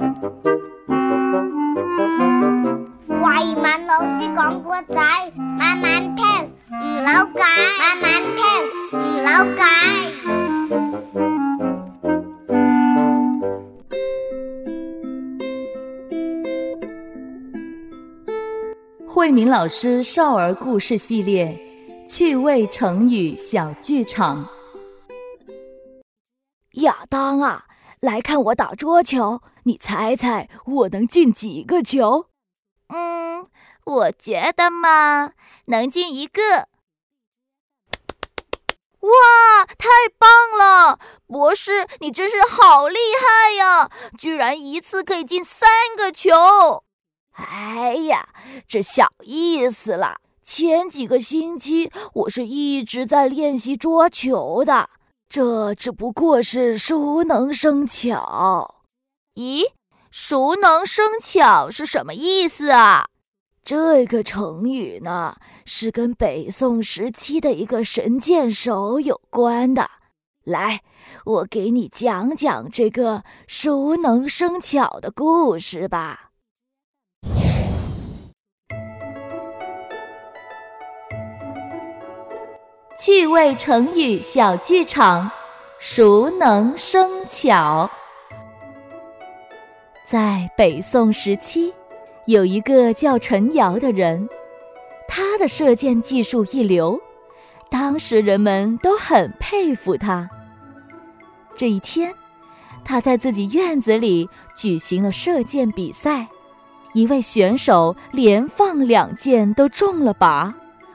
[0.00, 0.06] 慧
[3.54, 4.94] 敏老师讲古仔，
[5.58, 6.24] 慢慢听，
[6.70, 7.44] 唔扭計，
[7.78, 8.40] 慢慢听，
[8.98, 9.28] 唔扭
[9.58, 9.60] 計。
[19.06, 21.54] 慧敏老师少儿故事系列
[22.08, 24.48] 趣味成语小剧场。
[26.84, 27.62] 亚当啊，
[28.00, 32.28] 来看我打桌球，你猜猜我能进几个球？
[32.88, 33.46] 嗯，
[33.84, 35.32] 我觉得嘛，
[35.66, 36.68] 能进一个。
[39.00, 40.28] 哇，太棒
[40.58, 40.98] 了！
[41.26, 46.84] 博士，你真是好厉害呀，居然一次可以进三个球！
[47.32, 48.30] 哎呀，
[48.66, 50.20] 这小意思啦。
[50.42, 54.90] 前几个星期我是一直在练习桌球的，
[55.30, 58.82] 这只不过是熟能生巧。
[59.36, 59.62] 咦，
[60.10, 63.06] 熟能生巧是什么意思啊？
[63.62, 69.88] 这个成语呢，是跟北宋时期的一个神箭手有关的。
[70.42, 70.82] 来，
[71.24, 76.29] 我给你讲讲这个熟能生巧的故事吧。
[83.00, 85.30] 趣味成语小剧场，
[85.78, 87.90] 熟能生巧。
[90.04, 91.72] 在北宋时期，
[92.26, 94.28] 有一个叫陈瑶的人，
[95.08, 97.00] 他的射箭技术一流，
[97.70, 100.28] 当时人们都很佩服他。
[101.56, 102.12] 这一天，
[102.84, 106.26] 他在自己院子里举行了射箭比赛，
[106.92, 110.52] 一位选手连放两箭都中了靶。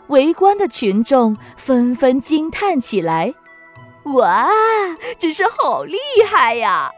[0.07, 3.33] 围观的群众纷纷惊叹起来
[4.15, 4.47] ：“哇，
[5.19, 6.91] 真是好厉害呀！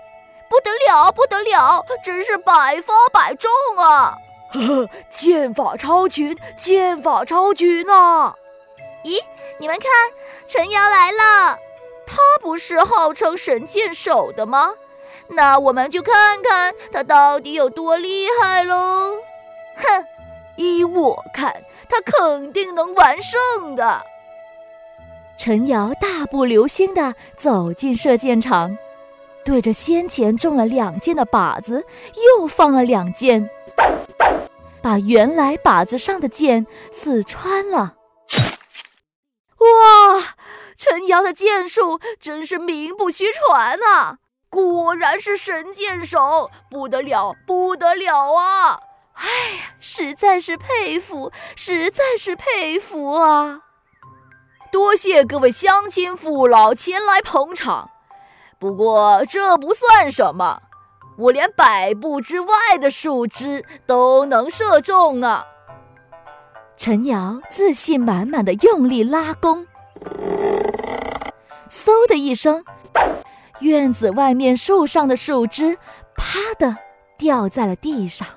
[0.50, 4.18] 不得了，不得了，真是百发百中啊！
[4.54, 8.34] 呵呵，剑法超群，剑法超群啊！
[9.04, 9.22] 咦，
[9.60, 9.90] 你们看，
[10.48, 11.58] 陈瑶来了，
[12.06, 14.74] 他不是号称神箭手的吗？
[15.30, 19.18] 那我们就看看他到底有多厉害喽！
[19.76, 20.06] 哼，
[20.58, 21.56] 依我看。”
[21.90, 24.04] 他肯定能完胜的。
[25.38, 28.78] 陈瑶大步流星地走进射箭场，
[29.46, 31.86] 对着先前中了两箭的靶子
[32.38, 33.50] 又放了两箭，
[34.82, 37.96] 把原来靶子上的箭刺穿了。
[39.60, 40.36] 哇，
[40.76, 44.18] 陈瑶的箭术真是名不虚传啊！
[44.50, 48.82] 果然是神箭手，不得了，不得了啊！
[49.18, 53.62] 哎呀，实在是佩服，实在是佩服啊！
[54.72, 57.90] 多谢各位乡亲父老前来捧场。
[58.60, 60.62] 不过这不算什么，
[61.18, 65.44] 我连百步之外的树枝都能射中呢。
[66.76, 69.66] 陈瑶自信满满的用力拉弓，
[71.68, 72.64] 嗖的一声，
[73.62, 75.78] 院子外面树上的树枝
[76.16, 76.78] 啪的
[77.18, 78.28] 掉在了地上。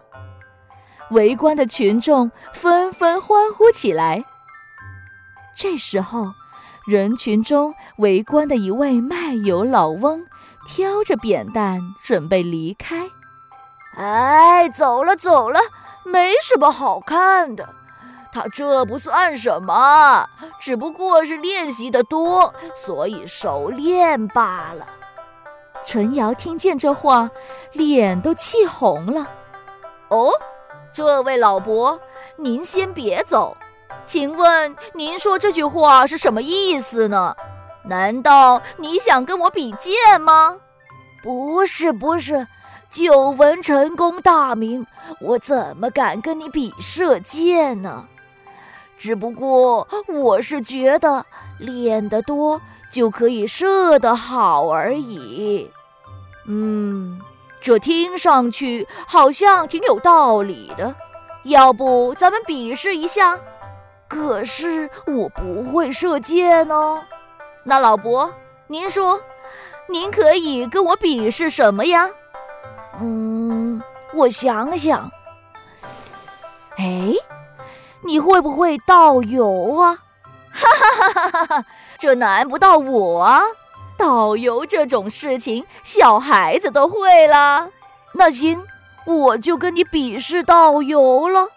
[1.11, 4.25] 围观的群众纷纷欢呼起来。
[5.57, 6.33] 这时候，
[6.87, 10.25] 人群中围观的一位卖油老翁
[10.67, 13.09] 挑着扁担准备离开。
[13.97, 15.61] 哎，走了走了，
[16.05, 17.69] 没什么好看的。
[18.33, 20.29] 他这不算什么，
[20.61, 24.87] 只不过是练习的多，所以熟练罢了。
[25.85, 27.29] 陈瑶听见这话，
[27.73, 29.29] 脸都气红了。
[30.09, 30.31] 哦。
[30.93, 32.01] 这位老伯，
[32.37, 33.57] 您先别走，
[34.05, 37.35] 请问您说这句话是什么意思呢？
[37.85, 40.57] 难道你想跟我比剑吗？
[41.23, 42.47] 不是，不是，
[42.91, 44.87] 久闻陈公大名，
[45.21, 48.05] 我怎么敢跟你比射箭呢？
[48.99, 51.25] 只不过我是觉得
[51.59, 55.71] 练得多就可以射得好而已。
[56.47, 57.21] 嗯。
[57.61, 60.95] 这听上去好像挺有道理的，
[61.45, 63.39] 要不咱们比试一下？
[64.09, 67.03] 可是我不会射箭哦。
[67.63, 68.33] 那老伯，
[68.67, 69.21] 您说，
[69.87, 72.09] 您可以跟我比试什么呀？
[73.01, 73.81] 嗯，
[74.15, 75.11] 我想想。
[76.77, 77.15] 哎，
[78.03, 79.99] 你会不会倒油啊？
[80.53, 81.65] 哈哈哈哈哈！
[81.99, 83.43] 这难不到我啊。
[84.01, 87.69] 导游这种事情，小孩子都会了。
[88.15, 88.63] 那行，
[89.05, 91.49] 我就跟你比试导游了。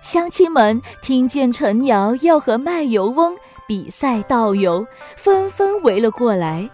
[0.00, 6.70] 乡亲们听见陈瑶要和卖油翁比赛导游，纷纷围了过来。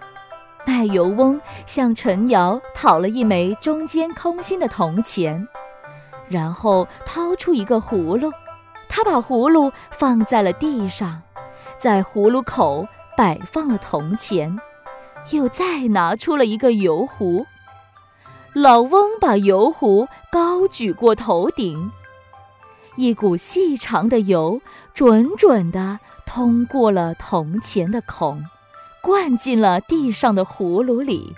[0.66, 5.48] 卖油翁向陈瑶讨了一枚中间空心的铜钱，
[6.28, 8.30] 然后掏出一个葫芦，
[8.86, 11.22] 他把葫芦放在了地上，
[11.78, 12.86] 在葫芦口
[13.16, 14.58] 摆放了铜钱，
[15.30, 17.46] 又再拿出了一个油壶。
[18.52, 21.90] 老翁把油壶高举过头顶，
[22.96, 24.60] 一股细长的油
[24.94, 28.44] 准准地通过了铜钱的孔。
[29.02, 31.36] 灌进了地上的葫芦里，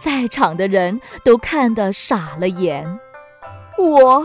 [0.00, 2.98] 在场的人都看得傻了眼。
[3.78, 4.24] 哇，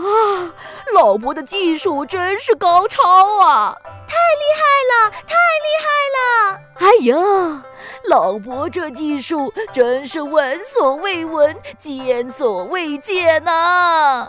[0.92, 3.00] 老伯的技术真是高超
[3.46, 3.76] 啊！
[4.08, 5.86] 太厉害了，太厉害
[6.16, 6.58] 了！
[6.74, 7.64] 哎呀，
[8.08, 14.28] 老伯这技术真是闻所未闻、见所未见呐！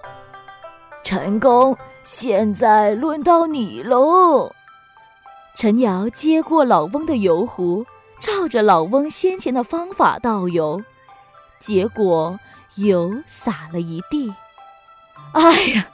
[1.04, 4.52] 陈公，现在轮到你喽。
[5.56, 7.86] 陈瑶接过老翁的油壶。
[8.20, 10.80] 照着老翁先前的方法倒油，
[11.60, 12.40] 结果
[12.76, 14.32] 油洒了一地。
[15.32, 15.42] 哎
[15.74, 15.88] 呀，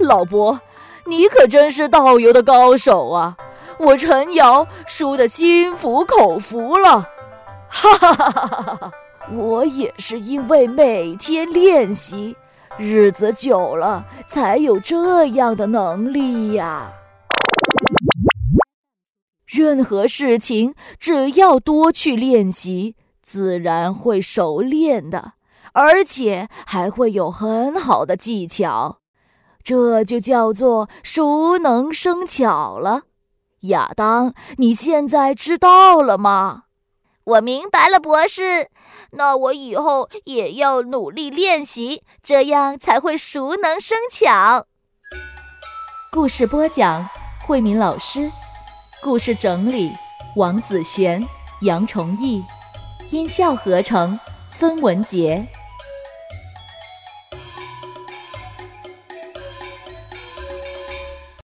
[0.00, 0.60] 老伯，
[1.04, 3.36] 你可真是倒油的高手啊！
[3.78, 7.08] 我陈瑶输得心服口服了。
[7.68, 8.92] 哈哈哈哈哈！
[9.32, 12.34] 我也是因为每天练习，
[12.78, 16.90] 日子久了才有这样的能力呀。
[19.46, 25.32] 任何事情，只要多去练习，自然会熟练的，
[25.72, 28.98] 而且还会有很好的技巧。
[29.62, 33.02] 这就叫做熟能生巧了。
[33.62, 36.64] 亚当，你现在知道了吗？
[37.28, 38.70] 我明白了，博士。
[39.10, 44.64] 那我以后也要努力练习，这样才会熟能生巧。
[46.10, 47.06] 故事播讲：
[47.46, 48.30] 慧敏老师。
[49.02, 49.92] 故事整理：
[50.36, 51.22] 王子璇、
[51.60, 52.42] 杨崇义，
[53.10, 55.46] 音效合成：孙文杰。